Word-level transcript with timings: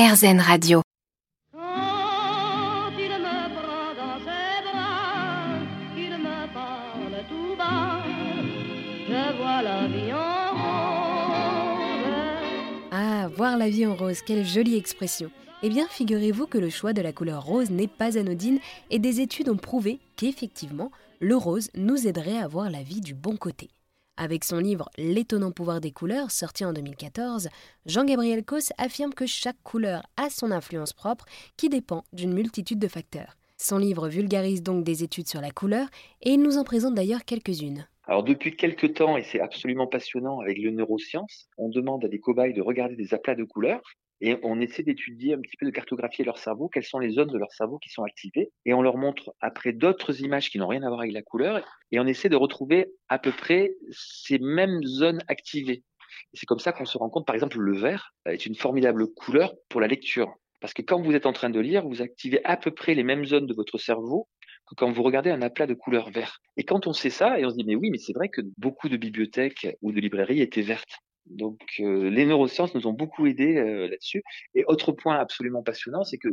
RZN 0.00 0.40
Radio. 0.40 0.80
Quand 1.52 1.60
il 2.98 3.10
me 3.10 3.38
prend 3.54 3.92
dans 3.94 4.18
ses 4.20 4.62
bras, 4.64 5.60
qu'il 5.94 6.16
me 6.16 6.54
parle 6.54 7.16
tout 7.28 7.54
bas, 7.54 8.02
je 9.06 9.36
vois 9.36 9.60
la 9.60 9.86
vie 9.88 10.10
en 10.14 10.52
rose. 10.54 11.40
Ah, 12.90 13.28
voir 13.36 13.58
la 13.58 13.68
vie 13.68 13.86
en 13.86 13.94
rose, 13.94 14.22
quelle 14.22 14.46
jolie 14.46 14.76
expression. 14.76 15.30
Eh 15.62 15.68
bien, 15.68 15.86
figurez-vous 15.90 16.46
que 16.46 16.56
le 16.56 16.70
choix 16.70 16.94
de 16.94 17.02
la 17.02 17.12
couleur 17.12 17.44
rose 17.44 17.68
n'est 17.68 17.86
pas 17.86 18.16
anodine 18.16 18.58
et 18.88 18.98
des 18.98 19.20
études 19.20 19.50
ont 19.50 19.58
prouvé 19.58 20.00
qu'effectivement, 20.16 20.90
le 21.20 21.36
rose 21.36 21.68
nous 21.74 22.06
aiderait 22.08 22.38
à 22.38 22.48
voir 22.48 22.70
la 22.70 22.82
vie 22.82 23.02
du 23.02 23.12
bon 23.12 23.36
côté. 23.36 23.68
Avec 24.22 24.44
son 24.44 24.58
livre 24.58 24.90
L'étonnant 24.98 25.50
pouvoir 25.50 25.80
des 25.80 25.92
couleurs, 25.92 26.30
sorti 26.30 26.62
en 26.66 26.74
2014, 26.74 27.48
Jean-Gabriel 27.86 28.44
Cos 28.44 28.70
affirme 28.76 29.14
que 29.14 29.24
chaque 29.24 29.56
couleur 29.62 30.02
a 30.18 30.28
son 30.28 30.50
influence 30.50 30.92
propre 30.92 31.24
qui 31.56 31.70
dépend 31.70 32.04
d'une 32.12 32.34
multitude 32.34 32.78
de 32.78 32.86
facteurs. 32.86 33.38
Son 33.56 33.78
livre 33.78 34.10
vulgarise 34.10 34.62
donc 34.62 34.84
des 34.84 35.02
études 35.02 35.26
sur 35.26 35.40
la 35.40 35.50
couleur 35.50 35.88
et 36.20 36.32
il 36.32 36.42
nous 36.42 36.58
en 36.58 36.64
présente 36.64 36.94
d'ailleurs 36.94 37.24
quelques-unes. 37.24 37.86
Alors 38.04 38.22
depuis 38.22 38.54
quelques 38.56 38.92
temps, 38.92 39.16
et 39.16 39.22
c'est 39.22 39.40
absolument 39.40 39.86
passionnant 39.86 40.40
avec 40.40 40.58
le 40.58 40.70
neurosciences, 40.70 41.48
on 41.56 41.70
demande 41.70 42.04
à 42.04 42.08
des 42.08 42.20
cobayes 42.20 42.52
de 42.52 42.60
regarder 42.60 42.96
des 42.96 43.14
aplats 43.14 43.34
de 43.34 43.44
couleurs 43.44 43.80
et 44.20 44.38
on 44.42 44.60
essaie 44.60 44.82
d'étudier 44.82 45.34
un 45.34 45.40
petit 45.40 45.56
peu, 45.56 45.66
de 45.66 45.70
cartographier 45.70 46.24
leur 46.24 46.38
cerveau, 46.38 46.68
quelles 46.68 46.84
sont 46.84 46.98
les 46.98 47.10
zones 47.10 47.30
de 47.30 47.38
leur 47.38 47.52
cerveau 47.52 47.78
qui 47.78 47.90
sont 47.90 48.04
activées, 48.04 48.50
et 48.64 48.74
on 48.74 48.82
leur 48.82 48.96
montre 48.96 49.34
après 49.40 49.72
d'autres 49.72 50.20
images 50.20 50.50
qui 50.50 50.58
n'ont 50.58 50.68
rien 50.68 50.82
à 50.82 50.88
voir 50.88 51.00
avec 51.00 51.12
la 51.12 51.22
couleur, 51.22 51.66
et 51.90 52.00
on 52.00 52.06
essaie 52.06 52.28
de 52.28 52.36
retrouver 52.36 52.92
à 53.08 53.18
peu 53.18 53.32
près 53.32 53.72
ces 53.90 54.38
mêmes 54.38 54.82
zones 54.84 55.22
activées. 55.28 55.84
C'est 56.34 56.46
comme 56.46 56.58
ça 56.58 56.72
qu'on 56.72 56.84
se 56.84 56.98
rend 56.98 57.08
compte, 57.08 57.26
par 57.26 57.34
exemple, 57.34 57.58
le 57.58 57.76
vert 57.76 58.14
est 58.26 58.46
une 58.46 58.54
formidable 58.54 59.12
couleur 59.14 59.54
pour 59.68 59.80
la 59.80 59.86
lecture. 59.86 60.34
Parce 60.60 60.74
que 60.74 60.82
quand 60.82 61.00
vous 61.00 61.14
êtes 61.14 61.26
en 61.26 61.32
train 61.32 61.50
de 61.50 61.60
lire, 61.60 61.86
vous 61.86 62.02
activez 62.02 62.44
à 62.44 62.56
peu 62.56 62.70
près 62.70 62.94
les 62.94 63.02
mêmes 63.02 63.24
zones 63.24 63.46
de 63.46 63.54
votre 63.54 63.78
cerveau 63.78 64.28
que 64.66 64.74
quand 64.74 64.92
vous 64.92 65.02
regardez 65.02 65.30
un 65.30 65.42
aplat 65.42 65.66
de 65.66 65.74
couleur 65.74 66.10
vert. 66.10 66.38
Et 66.56 66.64
quand 66.64 66.86
on 66.86 66.92
sait 66.92 67.10
ça, 67.10 67.40
et 67.40 67.44
on 67.44 67.50
se 67.50 67.56
dit, 67.56 67.64
mais 67.64 67.74
oui, 67.74 67.90
mais 67.90 67.98
c'est 67.98 68.12
vrai 68.12 68.28
que 68.28 68.42
beaucoup 68.58 68.88
de 68.88 68.96
bibliothèques 68.96 69.66
ou 69.80 69.92
de 69.92 70.00
librairies 70.00 70.42
étaient 70.42 70.62
vertes. 70.62 70.98
Donc, 71.30 71.60
euh, 71.80 72.10
les 72.10 72.26
neurosciences 72.26 72.74
nous 72.74 72.86
ont 72.86 72.92
beaucoup 72.92 73.26
aidés 73.26 73.56
euh, 73.56 73.88
là-dessus. 73.88 74.22
Et 74.54 74.64
autre 74.66 74.92
point 74.92 75.16
absolument 75.18 75.62
passionnant, 75.62 76.04
c'est 76.04 76.18
que 76.18 76.28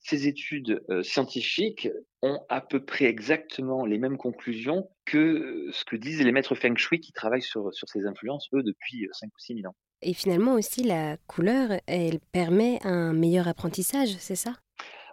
ces 0.00 0.28
études 0.28 0.82
euh, 0.90 1.02
scientifiques 1.02 1.88
ont 2.22 2.40
à 2.50 2.60
peu 2.60 2.84
près 2.84 3.06
exactement 3.06 3.86
les 3.86 3.98
mêmes 3.98 4.18
conclusions 4.18 4.90
que 5.06 5.68
ce 5.72 5.84
que 5.84 5.96
disent 5.96 6.22
les 6.22 6.32
maîtres 6.32 6.54
feng 6.54 6.76
shui 6.76 7.00
qui 7.00 7.12
travaillent 7.12 7.42
sur, 7.42 7.72
sur 7.72 7.88
ces 7.88 8.06
influences, 8.06 8.48
eux, 8.54 8.62
depuis 8.62 9.08
5 9.12 9.28
ou 9.28 9.38
6 9.38 9.54
000 9.56 9.66
ans. 9.66 9.76
Et 10.02 10.12
finalement 10.12 10.54
aussi, 10.54 10.82
la 10.82 11.16
couleur, 11.26 11.80
elle 11.86 12.20
permet 12.32 12.78
un 12.84 13.14
meilleur 13.14 13.48
apprentissage, 13.48 14.14
c'est 14.18 14.36
ça? 14.36 14.54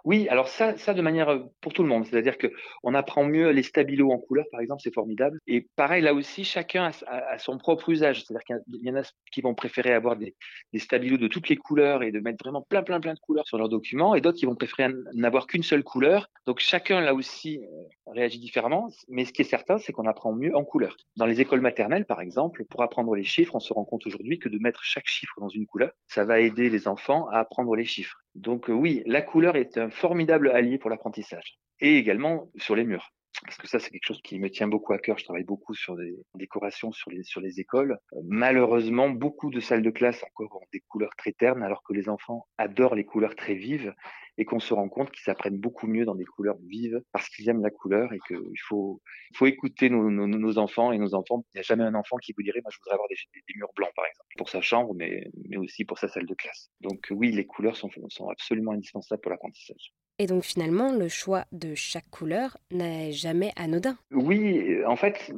Oui, 0.04 0.26
alors 0.28 0.48
ça, 0.48 0.76
ça 0.78 0.94
de 0.94 1.02
manière 1.02 1.44
pour 1.60 1.72
tout 1.72 1.82
le 1.84 1.88
monde, 1.88 2.04
c'est-à-dire 2.04 2.36
que 2.36 2.48
on 2.82 2.92
apprend 2.92 3.24
mieux 3.24 3.50
les 3.50 3.62
stabilos 3.62 4.10
en 4.10 4.18
couleur, 4.18 4.46
par 4.50 4.60
exemple, 4.60 4.82
c'est 4.82 4.92
formidable. 4.92 5.38
Et 5.46 5.68
pareil, 5.76 6.02
là 6.02 6.12
aussi, 6.12 6.42
chacun 6.42 6.90
a 7.06 7.38
son 7.38 7.56
propre 7.56 7.88
usage, 7.88 8.24
c'est-à-dire 8.24 8.44
qu'il 8.44 8.84
y 8.84 8.90
en 8.90 8.96
a 8.96 9.02
qui 9.30 9.40
vont 9.42 9.54
préférer 9.54 9.92
avoir 9.92 10.16
des, 10.16 10.34
des 10.72 10.80
stabilos 10.80 11.18
de 11.18 11.28
toutes 11.28 11.48
les 11.48 11.56
couleurs 11.56 12.02
et 12.02 12.10
de 12.10 12.18
mettre 12.18 12.42
vraiment 12.44 12.62
plein, 12.62 12.82
plein, 12.82 13.00
plein 13.00 13.14
de 13.14 13.20
couleurs 13.20 13.46
sur 13.46 13.58
leurs 13.58 13.68
documents, 13.68 14.16
et 14.16 14.20
d'autres 14.20 14.38
qui 14.38 14.46
vont 14.46 14.56
préférer 14.56 14.92
n'avoir 15.14 15.46
qu'une 15.46 15.62
seule 15.62 15.84
couleur. 15.84 16.28
Donc 16.46 16.58
chacun 16.58 17.00
là 17.00 17.14
aussi 17.14 17.58
euh, 17.58 18.12
réagit 18.12 18.40
différemment, 18.40 18.88
mais 19.08 19.24
ce 19.24 19.32
qui 19.32 19.42
est 19.42 19.44
certain, 19.44 19.78
c'est 19.78 19.92
qu'on 19.92 20.06
apprend 20.06 20.32
mieux 20.32 20.56
en 20.56 20.64
couleur. 20.64 20.96
Dans 21.16 21.26
les 21.26 21.40
écoles 21.40 21.60
maternelles, 21.60 22.06
par 22.06 22.20
exemple, 22.20 22.64
pour 22.64 22.82
apprendre 22.82 23.14
les 23.14 23.24
chiffres, 23.24 23.54
on 23.54 23.60
se 23.60 23.72
rend 23.72 23.84
compte 23.84 24.06
aujourd'hui 24.06 24.40
que 24.40 24.48
de 24.48 24.58
mettre 24.58 24.82
chaque 24.82 25.06
chiffre 25.06 25.34
dans 25.38 25.48
une 25.48 25.66
couleur, 25.66 25.92
ça 26.08 26.24
va 26.24 26.40
aider 26.40 26.70
les 26.70 26.88
enfants 26.88 27.28
à 27.28 27.38
apprendre 27.38 27.76
les 27.76 27.84
chiffres. 27.84 28.21
Donc 28.34 28.70
euh, 28.70 28.72
oui, 28.72 29.02
la 29.06 29.22
couleur 29.22 29.56
est 29.56 29.78
un 29.78 29.90
formidable 29.90 30.50
allié 30.50 30.78
pour 30.78 30.90
l'apprentissage 30.90 31.58
et 31.80 31.96
également 31.96 32.50
sur 32.56 32.76
les 32.76 32.84
murs. 32.84 33.12
Parce 33.44 33.56
que 33.56 33.66
ça, 33.66 33.80
c'est 33.80 33.90
quelque 33.90 34.06
chose 34.06 34.20
qui 34.22 34.38
me 34.38 34.50
tient 34.50 34.68
beaucoup 34.68 34.92
à 34.92 34.98
cœur. 34.98 35.18
Je 35.18 35.24
travaille 35.24 35.44
beaucoup 35.44 35.74
sur 35.74 35.96
des 35.96 36.14
décorations 36.34 36.92
sur 36.92 37.10
les, 37.10 37.60
écoles. 37.60 37.98
Euh, 38.12 38.20
malheureusement, 38.24 39.10
beaucoup 39.10 39.50
de 39.50 39.58
salles 39.58 39.82
de 39.82 39.90
classe 39.90 40.22
encore 40.22 40.62
ont 40.62 40.66
des 40.72 40.80
couleurs 40.88 41.14
très 41.16 41.32
ternes, 41.32 41.62
alors 41.62 41.82
que 41.82 41.92
les 41.92 42.08
enfants 42.08 42.46
adorent 42.58 42.94
les 42.94 43.04
couleurs 43.04 43.34
très 43.34 43.54
vives 43.54 43.92
et 44.38 44.44
qu'on 44.44 44.60
se 44.60 44.72
rend 44.74 44.88
compte 44.88 45.10
qu'ils 45.10 45.30
apprennent 45.30 45.58
beaucoup 45.58 45.86
mieux 45.86 46.04
dans 46.04 46.14
des 46.14 46.24
couleurs 46.24 46.56
vives 46.66 47.02
parce 47.12 47.28
qu'ils 47.28 47.48
aiment 47.48 47.62
la 47.62 47.70
couleur 47.70 48.12
et 48.12 48.18
qu'il 48.26 48.60
faut, 48.66 49.00
écouter 49.42 49.90
nos, 49.90 50.10
nos, 50.10 50.26
nos 50.26 50.58
enfants 50.58 50.92
et 50.92 50.98
nos 50.98 51.14
enfants. 51.14 51.44
Il 51.54 51.58
n'y 51.58 51.60
a 51.60 51.62
jamais 51.62 51.84
un 51.84 51.94
enfant 51.94 52.16
qui 52.16 52.32
vous 52.36 52.42
dirait, 52.42 52.60
moi, 52.62 52.70
je 52.72 52.78
voudrais 52.78 52.94
avoir 52.94 53.08
des, 53.08 53.16
des 53.34 53.54
murs 53.56 53.72
blancs, 53.76 53.92
par 53.94 54.06
exemple, 54.06 54.28
pour 54.36 54.48
sa 54.48 54.60
chambre, 54.60 54.94
mais, 54.94 55.30
mais 55.48 55.56
aussi 55.56 55.84
pour 55.84 55.98
sa 55.98 56.08
salle 56.08 56.26
de 56.26 56.34
classe. 56.34 56.70
Donc 56.80 57.08
oui, 57.10 57.32
les 57.32 57.46
couleurs 57.46 57.76
sont, 57.76 57.90
sont 58.08 58.28
absolument 58.28 58.72
indispensables 58.72 59.20
pour 59.20 59.30
l'apprentissage. 59.30 59.92
Et 60.18 60.26
donc 60.26 60.44
finalement, 60.44 60.92
le 60.92 61.08
choix 61.08 61.46
de 61.52 61.74
chaque 61.74 62.08
couleur 62.10 62.56
n'est 62.70 63.12
jamais 63.12 63.50
anodin. 63.56 63.96
Oui, 64.10 64.84
en 64.84 64.96
fait, 64.96 65.32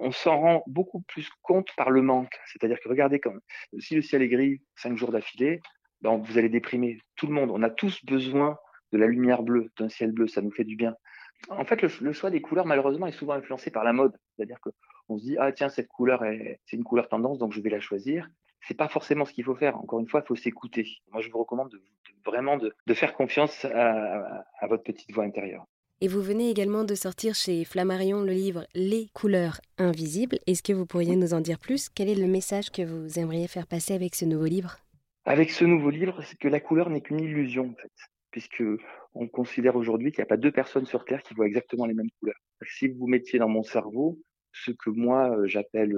on 0.00 0.12
s'en 0.12 0.40
rend 0.40 0.62
beaucoup 0.66 1.02
plus 1.02 1.28
compte 1.42 1.68
par 1.76 1.90
le 1.90 2.00
manque. 2.00 2.32
C'est-à-dire 2.46 2.78
que 2.82 2.88
regardez, 2.88 3.18
quand, 3.18 3.34
si 3.78 3.96
le 3.96 4.02
ciel 4.02 4.22
est 4.22 4.28
gris 4.28 4.62
cinq 4.76 4.96
jours 4.96 5.10
d'affilée, 5.10 5.60
ben, 6.02 6.16
vous 6.16 6.38
allez 6.38 6.48
déprimer 6.48 7.00
tout 7.16 7.26
le 7.26 7.32
monde. 7.32 7.50
On 7.50 7.62
a 7.62 7.70
tous 7.70 8.04
besoin 8.04 8.58
de 8.92 8.98
la 8.98 9.06
lumière 9.06 9.42
bleue, 9.42 9.70
d'un 9.78 9.88
ciel 9.88 10.12
bleu, 10.12 10.28
ça 10.28 10.40
nous 10.40 10.50
fait 10.50 10.64
du 10.64 10.76
bien. 10.76 10.94
En 11.50 11.64
fait, 11.64 11.82
le, 11.82 12.12
choix 12.12 12.30
des 12.30 12.40
couleurs, 12.40 12.66
malheureusement, 12.66 13.06
est 13.06 13.12
souvent 13.12 13.34
influencé 13.34 13.70
par 13.70 13.84
la 13.84 13.92
mode. 13.92 14.12
C'est-à-dire 14.36 14.58
qu'on 14.60 15.18
se 15.18 15.24
dit, 15.24 15.36
ah 15.38 15.52
tiens, 15.52 15.68
cette 15.68 15.88
couleur, 15.88 16.24
est, 16.24 16.60
c'est 16.66 16.76
une 16.76 16.84
couleur 16.84 17.08
tendance, 17.08 17.38
donc 17.38 17.52
je 17.52 17.60
vais 17.60 17.70
la 17.70 17.80
choisir. 17.80 18.28
C'est 18.62 18.76
pas 18.76 18.88
forcément 18.88 19.24
ce 19.24 19.32
qu'il 19.32 19.44
faut 19.44 19.54
faire. 19.54 19.76
Encore 19.76 20.00
une 20.00 20.08
fois, 20.08 20.20
il 20.24 20.26
faut 20.26 20.34
s'écouter. 20.34 20.86
Moi, 21.12 21.20
je 21.20 21.30
vous 21.30 21.38
recommande 21.38 21.70
de, 21.70 21.80
vraiment 22.24 22.56
de, 22.56 22.94
faire 22.94 23.14
confiance 23.14 23.64
à, 23.66 24.44
à 24.58 24.66
votre 24.66 24.82
petite 24.82 25.12
voix 25.12 25.24
intérieure. 25.24 25.64
Et 26.00 26.08
vous 26.08 26.22
venez 26.22 26.50
également 26.50 26.84
de 26.84 26.94
sortir 26.94 27.34
chez 27.34 27.64
Flammarion 27.64 28.22
le 28.22 28.32
livre 28.32 28.66
Les 28.74 29.08
couleurs 29.14 29.60
invisibles. 29.78 30.38
Est-ce 30.46 30.62
que 30.62 30.72
vous 30.72 30.86
pourriez 30.86 31.16
nous 31.16 31.34
en 31.34 31.40
dire 31.40 31.58
plus? 31.58 31.88
Quel 31.88 32.08
est 32.08 32.14
le 32.14 32.28
message 32.28 32.70
que 32.70 32.82
vous 32.82 33.18
aimeriez 33.18 33.48
faire 33.48 33.66
passer 33.66 33.94
avec 33.94 34.14
ce 34.14 34.24
nouveau 34.24 34.44
livre? 34.44 34.76
Avec 35.28 35.50
ce 35.50 35.66
nouveau 35.66 35.90
livre, 35.90 36.22
c'est 36.22 36.38
que 36.38 36.48
la 36.48 36.58
couleur 36.58 36.88
n'est 36.88 37.02
qu'une 37.02 37.20
illusion, 37.20 37.66
en 37.66 37.74
fait, 37.74 37.92
puisque 38.30 38.62
on 39.12 39.28
considère 39.28 39.76
aujourd'hui 39.76 40.10
qu'il 40.10 40.22
n'y 40.22 40.26
a 40.26 40.26
pas 40.26 40.38
deux 40.38 40.50
personnes 40.50 40.86
sur 40.86 41.04
Terre 41.04 41.22
qui 41.22 41.34
voient 41.34 41.46
exactement 41.46 41.84
les 41.84 41.92
mêmes 41.92 42.08
couleurs. 42.18 42.40
Si 42.66 42.88
vous 42.88 43.06
mettiez 43.06 43.38
dans 43.38 43.50
mon 43.50 43.62
cerveau 43.62 44.18
ce 44.52 44.70
que 44.70 44.88
moi 44.88 45.36
j'appelle 45.44 45.94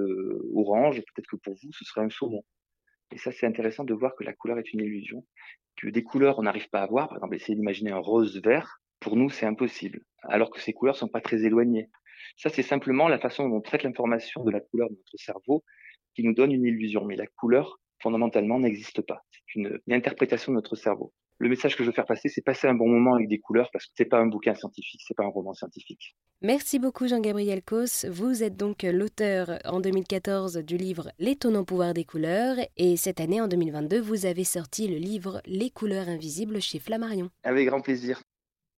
orange, 0.53 0.97
peut-être 0.97 1.27
que 1.27 1.37
pour 1.37 1.53
vous 1.53 1.71
ce 1.71 1.85
serait 1.85 2.01
un 2.01 2.09
saumon. 2.09 2.43
Et 3.13 3.17
ça, 3.17 3.31
c'est 3.31 3.45
intéressant 3.45 3.85
de 3.85 3.93
voir 3.93 4.17
que 4.17 4.25
la 4.25 4.33
couleur 4.33 4.59
est 4.59 4.73
une 4.73 4.81
illusion, 4.81 5.25
que 5.77 5.87
des 5.87 6.03
couleurs 6.03 6.37
on 6.37 6.43
n'arrive 6.43 6.67
pas 6.67 6.81
à 6.81 6.87
voir. 6.87 7.07
Par 7.07 7.19
exemple, 7.19 7.35
essayez 7.37 7.55
d'imaginer 7.55 7.91
un 7.91 7.99
rose 7.99 8.41
vert 8.43 8.81
pour 8.99 9.15
nous, 9.15 9.29
c'est 9.29 9.45
impossible, 9.45 10.01
alors 10.23 10.51
que 10.51 10.59
ces 10.59 10.73
couleurs 10.73 10.97
sont 10.97 11.07
pas 11.07 11.21
très 11.21 11.45
éloignées. 11.45 11.89
Ça, 12.35 12.49
c'est 12.49 12.63
simplement 12.63 13.07
la 13.07 13.17
façon 13.17 13.47
dont 13.47 13.55
on 13.55 13.61
traite 13.61 13.83
l'information 13.83 14.43
de 14.43 14.51
la 14.51 14.59
couleur 14.59 14.89
de 14.89 14.95
notre 14.95 15.17
cerveau 15.23 15.63
qui 16.15 16.23
nous 16.23 16.33
donne 16.33 16.51
une 16.51 16.65
illusion. 16.65 17.05
Mais 17.05 17.15
la 17.15 17.27
couleur, 17.27 17.79
fondamentalement, 18.01 18.59
n'existe 18.59 19.01
pas. 19.01 19.23
C'est 19.31 19.59
une, 19.59 19.79
une, 19.87 19.93
interprétation 19.93 20.51
de 20.51 20.55
notre 20.55 20.75
cerveau. 20.75 21.13
Le 21.37 21.49
message 21.49 21.75
que 21.75 21.83
je 21.83 21.89
veux 21.89 21.93
faire 21.93 22.05
passer, 22.05 22.29
c'est 22.29 22.43
passer 22.43 22.67
un 22.67 22.75
bon 22.75 22.87
moment 22.87 23.15
avec 23.15 23.27
des 23.27 23.39
couleurs 23.39 23.69
parce 23.73 23.85
que 23.85 23.91
c'est 23.95 24.05
pas 24.05 24.19
un 24.19 24.27
bouquin 24.27 24.53
scientifique, 24.53 25.01
c'est 25.07 25.15
pas 25.15 25.23
un 25.23 25.29
roman 25.29 25.53
scientifique. 25.53 26.15
Merci 26.43 26.79
beaucoup 26.79 27.07
Jean-Gabriel 27.07 27.61
Cos. 27.63 28.07
Vous 28.09 28.43
êtes 28.43 28.57
donc 28.57 28.83
l'auteur 28.83 29.59
en 29.65 29.79
2014 29.79 30.57
du 30.57 30.77
livre 30.77 31.11
L'étonnant 31.19 31.63
pouvoir 31.63 31.93
des 31.93 32.03
couleurs 32.03 32.57
et 32.77 32.95
cette 32.97 33.19
année 33.19 33.41
en 33.41 33.47
2022, 33.47 33.99
vous 33.99 34.25
avez 34.25 34.43
sorti 34.43 34.87
le 34.87 34.97
livre 34.97 35.41
Les 35.45 35.69
couleurs 35.69 36.09
invisibles 36.09 36.61
chez 36.61 36.79
Flammarion. 36.79 37.29
Avec 37.43 37.67
grand 37.67 37.81
plaisir. 37.81 38.21